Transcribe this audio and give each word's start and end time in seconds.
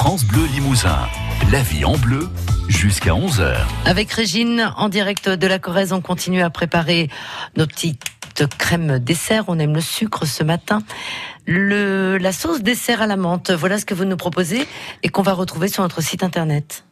France 0.00 0.24
Bleu 0.24 0.46
Limousin. 0.46 0.96
La 1.52 1.60
vie 1.60 1.84
en 1.84 1.98
bleu 1.98 2.26
jusqu'à 2.68 3.10
11h. 3.10 3.54
Avec 3.84 4.10
Régine, 4.10 4.72
en 4.78 4.88
direct 4.88 5.28
de 5.28 5.46
la 5.46 5.58
Corrèze, 5.58 5.92
on 5.92 6.00
continue 6.00 6.40
à 6.40 6.48
préparer 6.48 7.10
nos 7.58 7.66
petites 7.66 8.02
crèmes 8.56 8.98
dessert. 8.98 9.44
On 9.48 9.58
aime 9.58 9.74
le 9.74 9.82
sucre 9.82 10.24
ce 10.24 10.42
matin. 10.42 10.82
La 11.46 12.32
sauce 12.32 12.62
dessert 12.62 13.02
à 13.02 13.06
la 13.06 13.18
menthe, 13.18 13.50
voilà 13.50 13.78
ce 13.78 13.84
que 13.84 13.92
vous 13.92 14.06
nous 14.06 14.16
proposez 14.16 14.66
et 15.02 15.10
qu'on 15.10 15.20
va 15.20 15.34
retrouver 15.34 15.68
sur 15.68 15.82
notre 15.82 16.00
site 16.00 16.24
internet. 16.24 16.86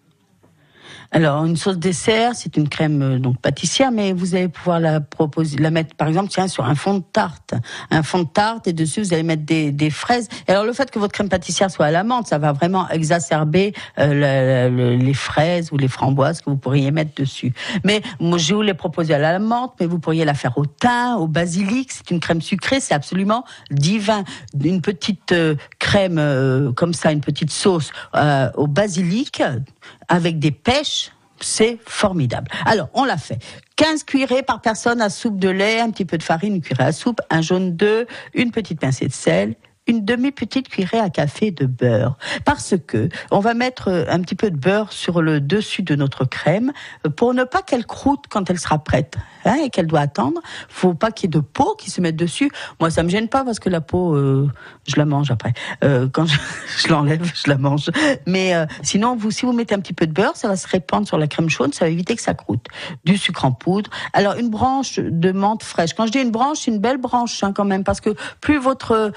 Alors, 1.11 1.45
une 1.47 1.57
sauce 1.57 1.79
dessert, 1.79 2.33
c'est 2.35 2.57
une 2.57 2.69
crème 2.69 3.03
euh, 3.03 3.19
donc 3.19 3.41
pâtissière, 3.41 3.91
mais 3.91 4.13
vous 4.13 4.35
allez 4.35 4.49
pouvoir 4.49 4.79
la 4.79 5.01
proposer, 5.01 5.57
la 5.57 5.71
mettre, 5.71 5.95
par 5.95 6.07
exemple, 6.07 6.29
tiens, 6.29 6.49
sur 6.49 6.67
un 6.67 6.75
fond 6.75 6.95
de 6.95 7.03
tarte, 7.13 7.55
un 7.91 8.03
fond 8.03 8.21
de 8.21 8.29
tarte, 8.29 8.69
et 8.69 8.75
dessus 8.75 9.01
vous 9.01 9.15
allez 9.15 9.23
mettre 9.23 9.45
des, 9.45 9.91
fraises. 9.91 10.29
Alors, 10.47 10.65
le 10.65 10.73
fait 10.75 10.91
que 10.91 10.99
votre 10.99 11.15
crème 11.15 11.31
pâtissière 11.31 11.71
soit 11.71 11.87
à 11.87 11.91
la 11.91 12.05
menthe, 12.05 12.27
ça 12.27 12.37
va 12.37 12.53
vraiment 12.53 12.89
exacerber 12.91 13.73
euh, 13.99 14.97
les 14.99 15.15
fraises 15.15 15.73
ou 15.73 15.79
les 15.79 15.89
framboises 15.89 16.43
que 16.43 16.51
vous 16.51 16.57
pourriez 16.57 16.91
mettre 16.91 17.15
dessus. 17.15 17.55
Mais 17.85 18.03
moi, 18.21 18.37
je 18.37 18.55
vous 18.55 18.63
l'ai 18.63 18.75
proposé 18.75 19.15
à 19.15 19.19
la 19.19 19.39
menthe, 19.39 19.73
mais 19.81 19.87
vous 19.87 19.99
pourriez 19.99 20.27
la 20.27 20.35
faire 20.35 20.59
au 20.59 20.67
thym, 20.67 21.17
au 21.19 21.27
basilic. 21.27 21.91
C'est 21.91 22.11
une 22.11 22.21
crème 22.21 22.43
sucrée, 22.43 22.81
c'est 22.81 22.95
absolument 22.95 23.45
divin. 23.71 24.25
Une 24.63 24.83
petite 24.83 25.33
euh, 25.33 25.55
crème 25.89 26.73
comme 26.77 26.93
ça, 26.93 27.13
une 27.13 27.23
petite 27.23 27.51
sauce 27.51 27.93
au 28.57 28.67
basilic 28.67 29.43
avec 30.09 30.39
des 30.39 30.51
pêches, 30.51 31.13
c'est 31.41 31.79
formidable. 31.87 32.51
Alors, 32.67 32.89
on 32.93 33.05
l'a 33.05 33.17
fait. 33.17 33.39
15 33.77 34.05
cuillerées 34.05 34.43
par 34.43 34.61
personne 34.61 35.01
à 35.01 35.09
soupe 35.09 35.39
de 35.39 35.49
lait, 35.49 35.81
un 35.81 35.91
petit 35.91 36.05
peu 36.05 36.19
de 36.19 36.23
farine, 36.23 36.57
une 36.57 36.61
cuillerée 36.61 36.89
à 36.89 36.93
soupe, 36.93 37.21
un 37.31 37.41
jaune 37.41 37.75
d'œuf, 37.75 38.07
une 38.35 38.51
petite 38.51 38.81
pincée 38.81 39.07
de 39.07 39.13
sel, 39.13 39.55
une 39.89 40.05
demi-petite 40.05 40.69
cuillerée 40.69 41.01
à 41.01 41.11
café 41.11 41.51
de 41.51 41.67
beurre. 41.67 42.17
Parce 42.45 42.75
que 42.87 43.09
on 43.31 43.41
va 43.41 43.55
mettre 43.55 43.89
euh, 43.89 44.05
un 44.09 44.21
petit 44.21 44.35
peu 44.35 44.51
de 44.51 44.57
beurre 44.57 44.93
sur 44.93 45.23
le 45.23 45.41
dessus 45.41 45.83
de 45.83 45.95
notre 45.95 46.25
crème 46.27 46.73
euh, 47.07 47.11
pour 47.11 47.35
ne 47.35 47.45
pas 47.45 47.63
qu'elle 47.63 47.87
croûte 47.87 48.25
quand 48.29 48.51
elle 48.51 48.59
sera 48.59 48.79
prête 48.79 49.17
hein, 49.47 49.57
et 49.65 49.71
qu'elle 49.71 49.87
doit 49.87 50.01
attendre. 50.01 50.41
Faut 50.69 50.95
pas 50.95 51.11
qu'il 51.11 51.29
y 51.29 51.37
ait 51.37 51.41
de 51.41 51.45
peau 51.45 51.75
qui 51.77 51.91
se 51.91 52.01
mette 52.03 52.17
dessus. 52.17 52.51
Moi, 52.81 52.91
ça 52.91 53.03
me 53.03 53.09
gêne 53.09 53.29
pas 53.29 53.45
parce 53.45 53.59
que 53.59 53.71
la 53.71 53.81
peau, 53.81 54.15
euh, 54.15 54.49
je 54.87 54.97
la 54.97 55.07
mange 55.07 55.31
après. 55.31 55.55
quand 56.13 56.27
je, 56.79 56.89
l'enlève, 56.89 57.25
je 57.35 57.51
la 57.51 57.57
mange. 57.57 57.91
Mais 58.27 58.53
sinon, 58.83 59.17
vous, 59.17 59.31
si 59.31 59.47
vous 59.47 59.53
mettez 59.53 59.75
un 59.75 59.81
petit 59.81 59.95
peu 59.95 60.07
de 60.07 60.13
beurre, 60.13 60.37
ça 60.37 60.49
va 60.49 60.57
se 60.57 60.69
répandre 60.69 61.07
sur 61.07 61.17
la 61.17 61.27
crème 61.27 61.49
chaude, 61.49 61.75
ça 61.75 61.87
va 61.87 61.91
éviter 61.91 62.15
que 62.15 62.23
ça 62.23 62.35
croûte. 62.35 62.67
Du 63.05 63.17
sucre 63.17 63.45
en 63.45 63.53
poudre. 63.53 63.91
Alors, 64.13 64.35
une 64.35 64.51
branche 64.51 64.99
de 64.99 65.33
menthe 65.33 65.63
fraîche. 65.63 65.95
Quand 65.95 66.07
je 66.07 66.13
dis 66.13 66.21
une 66.21 66.31
branche, 66.31 66.59
c'est 66.61 66.71
une 66.71 66.81
belle 66.81 66.99
branche 66.99 67.43
hein, 67.43 67.53
quand 67.53 67.65
même 67.65 67.85
parce 67.85 68.01
que 68.01 68.11
plus 68.41 68.59
votre 68.59 69.13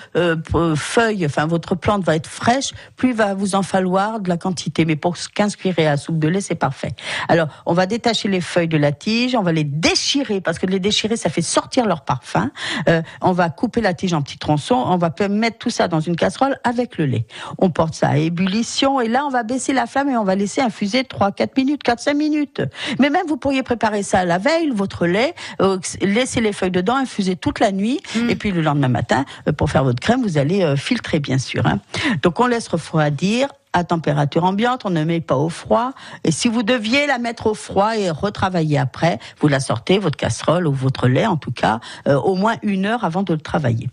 feuille, 0.75 1.25
enfin 1.25 1.45
votre 1.45 1.75
plante 1.75 2.03
va 2.03 2.15
être 2.15 2.27
fraîche, 2.27 2.71
plus 2.95 3.09
il 3.09 3.15
va 3.15 3.33
vous 3.33 3.55
en 3.55 3.63
falloir 3.63 4.19
de 4.19 4.29
la 4.29 4.37
quantité. 4.37 4.85
Mais 4.85 4.95
pour 4.95 5.15
15 5.17 5.55
cuillerées 5.55 5.87
à 5.87 5.97
soupe 5.97 6.19
de 6.19 6.27
lait, 6.27 6.41
c'est 6.41 6.55
parfait. 6.55 6.93
Alors, 7.27 7.47
on 7.65 7.73
va 7.73 7.85
détacher 7.85 8.27
les 8.27 8.41
feuilles 8.41 8.67
de 8.67 8.77
la 8.77 8.91
tige, 8.91 9.35
on 9.35 9.43
va 9.43 9.51
les 9.51 9.63
déchirer 9.63 10.41
parce 10.41 10.59
que 10.59 10.65
les 10.65 10.79
déchirer, 10.79 11.17
ça 11.17 11.29
fait 11.29 11.41
sortir 11.41 11.85
leur 11.85 12.01
parfum. 12.01 12.51
Euh, 12.87 13.01
on 13.21 13.31
va 13.31 13.49
couper 13.49 13.81
la 13.81 13.93
tige 13.93 14.13
en 14.13 14.21
petits 14.21 14.37
tronçons, 14.37 14.83
on 14.87 14.97
va 14.97 15.11
mettre 15.29 15.57
tout 15.57 15.69
ça 15.69 15.87
dans 15.87 15.99
une 15.99 16.15
casserole 16.15 16.57
avec 16.63 16.97
le 16.97 17.05
lait. 17.05 17.25
On 17.57 17.69
porte 17.69 17.93
ça 17.93 18.09
à 18.09 18.17
ébullition 18.17 19.01
et 19.01 19.07
là, 19.07 19.25
on 19.25 19.29
va 19.29 19.43
baisser 19.43 19.73
la 19.73 19.85
flamme 19.85 20.09
et 20.09 20.17
on 20.17 20.23
va 20.23 20.35
laisser 20.35 20.61
infuser 20.61 21.03
3 21.03 21.31
4 21.31 21.57
minutes, 21.57 21.83
4 21.83 21.99
5 21.99 22.13
minutes. 22.13 22.61
Mais 22.99 23.09
même 23.09 23.25
vous 23.27 23.37
pourriez 23.37 23.63
préparer 23.63 24.03
ça 24.03 24.25
la 24.25 24.37
veille, 24.37 24.69
votre 24.69 25.05
lait, 25.05 25.33
euh, 25.61 25.77
laisser 26.01 26.41
les 26.41 26.53
feuilles 26.53 26.71
dedans, 26.71 26.95
infuser 26.95 27.35
toute 27.35 27.59
la 27.59 27.71
nuit 27.71 27.99
mmh. 28.15 28.29
et 28.29 28.35
puis 28.35 28.51
le 28.51 28.61
lendemain 28.61 28.87
matin 28.87 29.25
euh, 29.47 29.51
pour 29.51 29.69
faire 29.69 29.83
votre 29.83 29.99
crème, 29.99 30.21
vous 30.21 30.37
allez 30.37 30.50
euh, 30.59 30.75
filtrer 30.75 31.19
bien 31.19 31.37
sûr. 31.37 31.65
Hein. 31.65 31.79
Donc 32.21 32.39
on 32.39 32.47
laisse 32.47 32.67
refroidir 32.67 33.47
à 33.73 33.83
température 33.83 34.43
ambiante, 34.43 34.81
on 34.85 34.89
ne 34.89 35.03
met 35.03 35.21
pas 35.21 35.37
au 35.37 35.49
froid. 35.49 35.91
Et 36.23 36.31
si 36.31 36.47
vous 36.47 36.63
deviez 36.63 37.07
la 37.07 37.19
mettre 37.19 37.47
au 37.47 37.53
froid 37.53 37.97
et 37.97 38.09
retravailler 38.09 38.77
après, 38.77 39.19
vous 39.39 39.47
la 39.47 39.59
sortez, 39.59 39.97
votre 39.97 40.17
casserole 40.17 40.67
ou 40.67 40.73
votre 40.73 41.07
lait 41.07 41.25
en 41.25 41.37
tout 41.37 41.51
cas, 41.51 41.79
euh, 42.07 42.15
au 42.15 42.35
moins 42.35 42.55
une 42.63 42.85
heure 42.85 43.03
avant 43.03 43.23
de 43.23 43.33
le 43.33 43.39
travailler. 43.39 43.89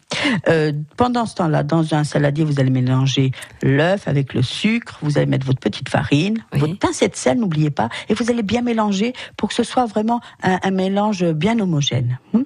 Euh, 0.48 0.72
pendant 0.96 1.26
ce 1.26 1.36
temps-là, 1.36 1.62
dans 1.62 1.94
un 1.94 2.04
saladier, 2.04 2.44
vous 2.44 2.60
allez 2.60 2.70
mélanger 2.70 3.32
l'œuf 3.62 4.08
avec 4.08 4.34
le 4.34 4.42
sucre, 4.42 4.98
vous 5.02 5.16
allez 5.16 5.26
mettre 5.26 5.46
votre 5.46 5.60
petite 5.60 5.88
farine, 5.88 6.38
votre 6.52 6.78
pincée 6.78 7.08
de 7.08 7.16
sel, 7.16 7.38
n'oubliez 7.38 7.70
pas, 7.70 7.88
et 8.08 8.14
vous 8.14 8.30
allez 8.30 8.42
bien 8.42 8.62
mélanger 8.62 9.12
pour 9.36 9.48
que 9.48 9.54
ce 9.54 9.62
soit 9.62 9.86
vraiment 9.86 10.20
un, 10.42 10.70
mélange 10.70 11.24
bien 11.32 11.58
homogène. 11.58 12.18
Hmm? 12.32 12.42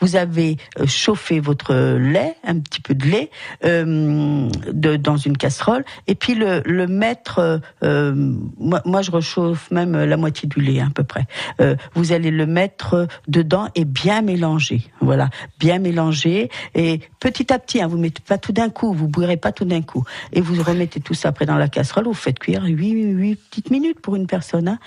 Vous 0.00 0.16
avez 0.16 0.56
euh, 0.78 0.86
chauffé 0.86 1.40
votre 1.40 1.74
lait, 1.74 2.36
un 2.44 2.58
petit 2.58 2.80
peu 2.80 2.94
de 2.94 3.06
lait, 3.06 3.30
de, 3.62 4.96
dans 4.96 5.16
une 5.16 5.36
casserole, 5.36 5.84
et 6.06 6.14
puis 6.14 6.34
le, 6.34 6.62
le 6.70 6.86
mettre, 6.86 7.60
euh, 7.82 8.14
moi, 8.58 9.02
je 9.02 9.10
rechauffe 9.10 9.70
même 9.70 9.96
la 9.96 10.16
moitié 10.16 10.48
du 10.48 10.60
lait 10.60 10.80
à 10.80 10.88
peu 10.94 11.04
près. 11.04 11.26
Euh, 11.60 11.76
vous 11.94 12.12
allez 12.12 12.30
le 12.30 12.46
mettre 12.46 13.06
dedans 13.28 13.68
et 13.74 13.84
bien 13.84 14.22
mélanger. 14.22 14.82
Voilà, 15.00 15.30
bien 15.58 15.78
mélanger 15.78 16.50
et 16.74 17.00
petit 17.18 17.52
à 17.52 17.58
petit. 17.58 17.82
Hein, 17.82 17.88
vous 17.88 17.98
mettez 17.98 18.22
pas 18.26 18.38
tout 18.38 18.52
d'un 18.52 18.70
coup, 18.70 18.92
vous 18.92 19.08
boirez 19.08 19.36
pas 19.36 19.52
tout 19.52 19.64
d'un 19.64 19.82
coup. 19.82 20.04
Et 20.32 20.40
vous 20.40 20.62
remettez 20.62 21.00
tout 21.00 21.14
ça 21.14 21.28
après 21.28 21.46
dans 21.46 21.56
la 21.56 21.68
casserole. 21.68 22.04
Vous 22.04 22.14
faites 22.14 22.38
cuire 22.38 22.64
8, 22.64 23.12
8 23.14 23.36
petites 23.36 23.70
minutes 23.70 24.00
pour 24.00 24.16
une 24.16 24.26
personne. 24.26 24.68
Hein. 24.68 24.78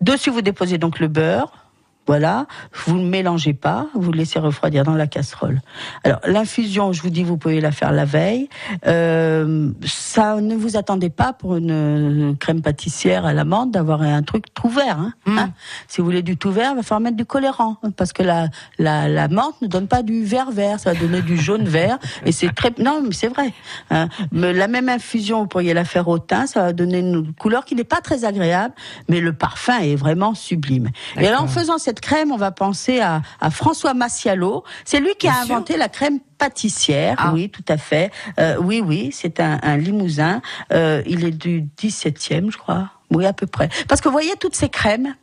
Dessus, 0.00 0.30
vous 0.30 0.42
déposez 0.42 0.78
donc 0.78 0.98
le 0.98 1.08
beurre 1.08 1.61
voilà, 2.06 2.46
vous 2.84 2.98
ne 2.98 3.08
mélangez 3.08 3.52
pas, 3.52 3.86
vous 3.94 4.10
laissez 4.10 4.38
refroidir 4.38 4.84
dans 4.84 4.94
la 4.94 5.06
casserole. 5.06 5.60
Alors 6.02 6.20
l'infusion, 6.24 6.92
je 6.92 7.00
vous 7.00 7.10
dis, 7.10 7.22
vous 7.22 7.36
pouvez 7.36 7.60
la 7.60 7.70
faire 7.70 7.92
la 7.92 8.04
veille. 8.04 8.48
Euh, 8.86 9.70
ça, 9.84 10.40
ne 10.40 10.56
vous 10.56 10.76
attendez 10.76 11.10
pas 11.10 11.32
pour 11.32 11.56
une 11.56 12.36
crème 12.38 12.60
pâtissière 12.60 13.24
à 13.24 13.32
l'amande 13.32 13.70
d'avoir 13.70 14.02
un 14.02 14.22
truc 14.22 14.52
tout 14.52 14.68
vert. 14.68 14.98
Hein, 14.98 15.12
mm. 15.26 15.38
hein. 15.38 15.50
si 15.86 16.00
vous 16.00 16.04
voulez 16.04 16.22
du 16.22 16.36
tout 16.36 16.50
vert, 16.50 16.72
il 16.72 16.76
va 16.76 16.82
falloir 16.82 17.00
mettre 17.00 17.16
du 17.16 17.24
colorant 17.24 17.76
parce 17.96 18.12
que 18.12 18.22
la, 18.22 18.48
la, 18.78 19.08
la 19.08 19.28
menthe 19.28 19.60
ne 19.62 19.68
donne 19.68 19.86
pas 19.86 20.02
du 20.02 20.24
vert 20.24 20.50
vert, 20.50 20.80
ça 20.80 20.92
va 20.92 20.98
donner 20.98 21.22
du 21.22 21.36
jaune 21.36 21.64
vert 21.68 21.98
et 22.24 22.32
c'est 22.32 22.52
très 22.52 22.72
non 22.78 23.00
mais 23.02 23.12
c'est 23.12 23.28
vrai. 23.28 23.52
Hein. 23.90 24.08
Mais 24.32 24.52
la 24.52 24.68
même 24.68 24.88
infusion, 24.88 25.42
vous 25.42 25.46
pourriez 25.46 25.74
la 25.74 25.84
faire 25.84 26.08
au 26.08 26.18
thym, 26.18 26.46
ça 26.46 26.62
va 26.62 26.72
donner 26.72 26.98
une 26.98 27.32
couleur 27.32 27.64
qui 27.64 27.74
n'est 27.74 27.84
pas 27.84 28.00
très 28.00 28.24
agréable, 28.24 28.74
mais 29.08 29.20
le 29.20 29.32
parfum 29.32 29.78
est 29.80 29.96
vraiment 29.96 30.34
sublime. 30.34 30.90
Et 31.16 31.28
alors 31.28 31.42
en 31.42 31.46
faisant 31.46 31.78
cette 31.78 31.91
cette 31.92 32.00
crème, 32.00 32.32
on 32.32 32.38
va 32.38 32.52
penser 32.52 33.00
à, 33.00 33.20
François 33.50 33.92
Massialo. 33.92 34.64
C'est 34.86 34.98
lui 34.98 35.14
qui 35.18 35.28
a 35.28 35.34
inventé 35.42 35.76
la 35.76 35.90
crème 35.90 36.20
pâtissière. 36.38 37.16
Ah. 37.18 37.32
Oui, 37.34 37.50
tout 37.50 37.64
à 37.68 37.76
fait. 37.76 38.10
Euh, 38.40 38.56
oui, 38.58 38.82
oui, 38.82 39.10
c'est 39.12 39.40
un, 39.40 39.76
Limousin. 39.76 40.40
Euh, 40.72 41.02
il 41.04 41.26
est 41.26 41.32
du 41.32 41.68
17e, 41.78 42.50
je 42.50 42.56
crois. 42.56 42.88
Oui, 43.10 43.26
à 43.26 43.34
peu 43.34 43.46
près. 43.46 43.68
Parce 43.88 44.00
que 44.00 44.08
vous 44.08 44.12
voyez, 44.12 44.32
toutes 44.40 44.56
ces 44.56 44.70
crèmes, 44.70 45.14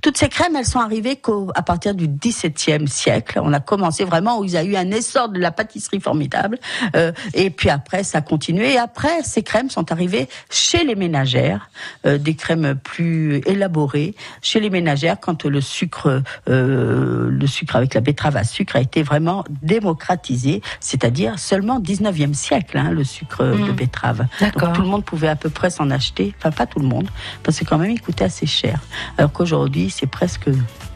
toutes 0.00 0.16
ces 0.16 0.28
crèmes, 0.28 0.56
elles 0.56 0.66
sont 0.66 0.80
arrivées 0.80 1.16
qu'à 1.16 1.62
partir 1.62 1.94
du 1.94 2.08
XVIIe 2.08 2.88
siècle. 2.88 3.40
On 3.42 3.52
a 3.52 3.60
commencé 3.60 4.04
vraiment 4.04 4.38
où 4.38 4.44
il 4.44 4.52
y 4.52 4.56
a 4.56 4.64
eu 4.64 4.76
un 4.76 4.90
essor 4.90 5.28
de 5.28 5.38
la 5.38 5.50
pâtisserie 5.50 6.00
formidable. 6.00 6.58
Euh, 6.94 7.12
et 7.34 7.50
puis 7.50 7.70
après, 7.70 8.04
ça 8.04 8.18
a 8.18 8.20
continué. 8.20 8.74
Et 8.74 8.78
après, 8.78 9.22
ces 9.22 9.42
crèmes 9.42 9.70
sont 9.70 9.92
arrivées 9.92 10.28
chez 10.50 10.84
les 10.84 10.94
ménagères, 10.94 11.70
euh, 12.06 12.18
des 12.18 12.34
crèmes 12.34 12.76
plus 12.82 13.40
élaborées 13.46 14.14
chez 14.42 14.60
les 14.60 14.70
ménagères 14.70 15.18
quand 15.20 15.44
le 15.44 15.60
sucre, 15.60 16.22
euh, 16.48 17.28
le 17.30 17.46
sucre 17.46 17.76
avec 17.76 17.94
la 17.94 18.00
betterave 18.00 18.36
à 18.36 18.44
sucre 18.44 18.76
a 18.76 18.80
été 18.80 19.02
vraiment 19.02 19.44
démocratisé, 19.62 20.62
c'est-à-dire 20.80 21.38
seulement 21.38 21.80
19e 21.80 22.34
siècle, 22.34 22.78
hein, 22.78 22.90
le 22.90 23.04
sucre 23.04 23.44
de 23.44 23.72
mmh. 23.72 23.72
betterave. 23.72 24.26
Donc 24.40 24.72
tout 24.74 24.82
le 24.82 24.88
monde 24.88 25.04
pouvait 25.04 25.28
à 25.28 25.36
peu 25.36 25.50
près 25.50 25.70
s'en 25.70 25.90
acheter. 25.90 26.34
Enfin, 26.38 26.50
pas 26.50 26.66
tout 26.66 26.78
le 26.78 26.86
monde, 26.86 27.08
parce 27.42 27.58
que 27.58 27.64
quand 27.64 27.78
même, 27.78 27.90
il 27.90 28.00
coûtait 28.00 28.24
assez 28.24 28.46
cher. 28.46 28.80
Alors 29.18 29.32
qu'aujourd'hui 29.32 29.65
c'est 29.90 30.06
presque 30.06 30.50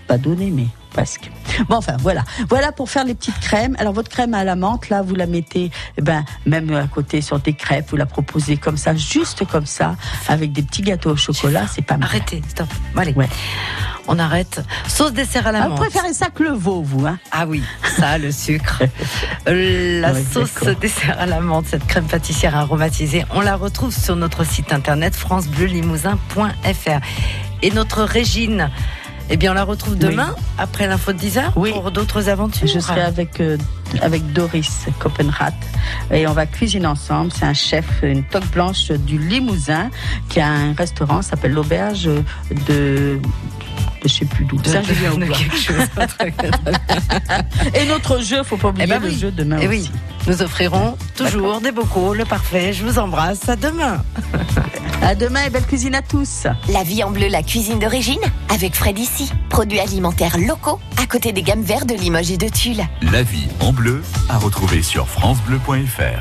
pas 0.07 0.19
donné, 0.19 0.51
mais 0.51 0.67
presque. 0.91 1.31
Bon, 1.69 1.77
enfin, 1.77 1.97
voilà. 2.01 2.25
Voilà 2.49 2.73
pour 2.73 2.91
faire 2.91 3.05
les 3.05 3.15
petites 3.15 3.39
crèmes. 3.39 3.77
Alors, 3.79 3.93
votre 3.93 4.09
crème 4.09 4.35
à 4.35 4.43
la 4.45 4.57
menthe, 4.57 4.89
là, 4.89 5.03
vous 5.03 5.15
la 5.15 5.27
mettez, 5.27 5.71
eh 5.97 6.03
ben, 6.03 6.25
même 6.47 6.75
à 6.75 6.87
côté 6.89 7.21
sur 7.21 7.39
des 7.39 7.53
crêpes, 7.53 7.87
vous 7.91 7.97
la 7.97 8.07
proposez 8.07 8.57
comme 8.57 8.77
ça, 8.77 8.95
juste 8.95 9.47
comme 9.47 9.67
ça, 9.67 9.95
avec 10.29 10.53
des 10.53 10.63
petits 10.63 10.83
gâteaux 10.83 11.11
au 11.11 11.17
chocolat, 11.17 11.67
c'est 11.73 11.83
pas 11.83 11.97
mal. 11.97 12.09
Arrêtez, 12.09 12.43
stop. 12.49 12.67
allez. 12.97 13.13
Ouais. 13.13 13.29
On 14.09 14.19
arrête. 14.19 14.65
Sauce 14.89 15.13
dessert 15.13 15.47
à 15.47 15.53
la 15.53 15.63
ah, 15.63 15.69
menthe. 15.69 15.79
Vous 15.79 15.85
préférez 15.85 16.13
ça 16.13 16.27
que 16.31 16.43
le 16.43 16.51
veau, 16.51 16.83
vous, 16.83 17.07
hein 17.07 17.21
Ah 17.31 17.47
oui, 17.47 17.63
ça, 17.97 18.19
le 18.19 18.33
sucre. 18.33 18.83
la 19.47 20.13
sauce 20.25 20.65
dessert 20.81 21.17
à 21.21 21.27
la 21.27 21.41
menthe, 21.41 21.67
cette 21.67 21.87
crème 21.87 22.07
pâtissière 22.07 22.57
aromatisée, 22.57 23.25
on 23.33 23.41
la 23.41 23.55
retrouve 23.55 23.95
sur 23.95 24.17
notre 24.17 24.45
site 24.45 24.73
internet 24.73 25.15
francebleulimousin.fr. 25.15 27.01
Et 27.63 27.71
notre 27.71 28.03
Régine, 28.03 28.71
eh 29.29 29.37
bien, 29.37 29.53
on 29.53 29.55
la 29.55 29.65
retrouve 29.65 29.97
demain, 29.97 30.35
après 30.59 30.87
l'info 30.87 31.13
de 31.13 31.19
10h, 31.19 31.53
pour 31.53 31.91
d'autres 31.91 32.29
aventures. 32.29 32.67
Je 32.67 32.81
serai 32.81 33.03
avec, 33.03 33.41
euh, 33.41 33.57
avec 34.01 34.33
Doris 34.33 34.87
Copenrath 34.99 35.55
et 36.11 36.27
on 36.27 36.33
va 36.33 36.47
cuisiner 36.47 36.87
ensemble. 36.87 37.31
C'est 37.33 37.45
un 37.45 37.55
chef, 37.55 37.87
une 38.03 38.25
toque 38.25 38.51
blanche 38.51 38.91
du 38.91 39.19
Limousin, 39.19 39.91
qui 40.29 40.41
a 40.41 40.49
un 40.49 40.73
restaurant, 40.73 41.23
s'appelle 41.23 41.53
l'Auberge 41.53 42.11
de 42.67 43.21
je 44.03 44.09
sais 44.09 44.25
plus 44.25 44.45
d'où. 44.45 44.59
Saint-Julien 44.65 45.13
Et 47.75 47.85
notre 47.87 48.23
jeu, 48.23 48.43
faut 48.43 48.57
pas 48.57 48.69
oublier 48.69 48.87
eh 48.89 48.91
ben 48.91 49.03
le 49.03 49.11
jeu 49.11 49.31
demain 49.31 49.59
Et 49.59 49.65
eh 49.65 49.69
oui, 49.69 49.91
nous 50.27 50.43
offrirons 50.43 50.97
toujours 51.17 51.61
des 51.61 51.71
bocaux, 51.73 52.15
le 52.15 52.25
parfait. 52.25 52.73
Je 52.73 52.85
vous 52.85 52.99
embrasse. 52.99 53.49
À 53.49 53.57
demain. 53.57 54.03
À 55.03 55.15
demain 55.15 55.45
et 55.47 55.51
belle 55.51 55.67
cuisine 55.67 55.95
à 55.95 56.03
tous. 56.03 56.47
La 56.69 56.83
vie 56.83 57.03
en 57.03 57.11
bleu, 57.11 57.29
la 57.29 57.43
cuisine 57.43 57.79
d'origine, 57.79 58.21
avec 58.53 58.75
Fred 58.75 58.99
ici. 58.99 59.31
Produits 59.49 59.81
alimentaires 59.81 60.37
locaux, 60.39 60.79
à 61.03 61.07
côté 61.07 61.33
des 61.33 61.43
gammes 61.43 61.63
vertes 61.63 61.89
de 61.89 61.95
Limoges 61.95 62.31
et 62.31 62.37
de 62.37 62.49
Tulle. 62.49 62.83
La 63.11 63.23
vie 63.23 63.49
en 63.61 63.73
bleu, 63.73 64.03
à 64.29 64.39
retrouver 64.39 64.83
sur 64.83 65.09
FranceBleu.fr. 65.09 66.19